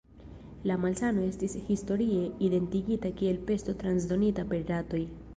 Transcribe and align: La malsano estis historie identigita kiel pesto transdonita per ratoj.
La 0.69 0.75
malsano 0.83 1.25
estis 1.25 1.57
historie 1.67 2.23
identigita 2.47 3.11
kiel 3.19 3.37
pesto 3.51 3.75
transdonita 3.83 4.47
per 4.55 4.65
ratoj. 4.71 5.03